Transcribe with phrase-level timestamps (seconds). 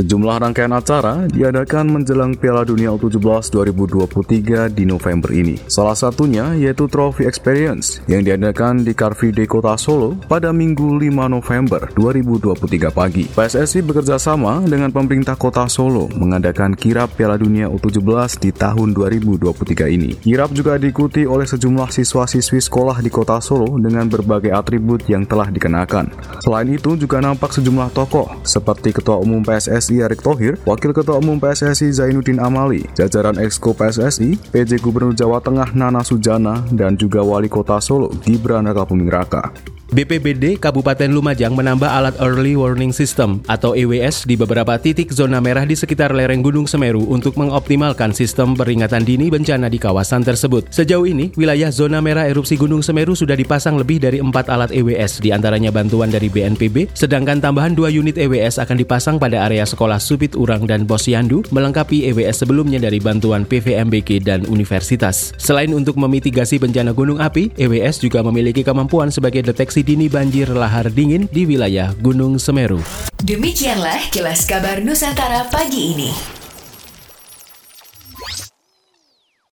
[0.00, 5.60] Sejumlah rangkaian acara diadakan menjelang Piala Dunia U17 2023 di November ini.
[5.68, 10.96] Salah satunya yaitu Trophy Experience yang diadakan di Car Free Day Kota Solo pada Minggu
[10.96, 13.28] 5 November 2023 pagi.
[13.28, 19.84] PSSI bekerja sama dengan pemerintah Kota Solo mengadakan kirap Piala Dunia U17 di tahun 2023
[19.84, 20.16] ini.
[20.16, 25.52] Kirap juga diikuti oleh sejumlah siswa-siswi sekolah di Kota Solo dengan berbagai atribut yang telah
[25.52, 26.08] dikenakan.
[26.40, 31.18] Selain itu juga nampak sejumlah tokoh seperti Ketua Umum PSSI PSSI Erick Thohir, Wakil Ketua
[31.18, 37.26] Umum PSSI Zainuddin Amali, jajaran Exco PSSI, PJ Gubernur Jawa Tengah Nana Sujana, dan juga
[37.26, 39.50] Wali Kota Solo Gibran Raka Buming Raka.
[39.90, 45.66] BPBD Kabupaten Lumajang menambah alat Early Warning System atau EWS di beberapa titik zona merah
[45.66, 50.70] di sekitar lereng Gunung Semeru untuk mengoptimalkan sistem peringatan dini bencana di kawasan tersebut.
[50.70, 55.18] Sejauh ini, wilayah zona merah erupsi Gunung Semeru sudah dipasang lebih dari empat alat EWS,
[55.18, 59.98] di antaranya bantuan dari BNPB, sedangkan tambahan dua unit EWS akan dipasang pada area sekolah
[59.98, 65.34] Supit Urang dan Posyandu, melengkapi EWS sebelumnya dari bantuan PVMBG dan Universitas.
[65.34, 70.48] Selain untuk memitigasi bencana gunung api, EWS juga memiliki kemampuan sebagai deteksi deteksi dini banjir
[70.52, 72.80] lahar dingin di wilayah Gunung Semeru.
[73.24, 76.39] Demikianlah kilas kabar Nusantara pagi ini.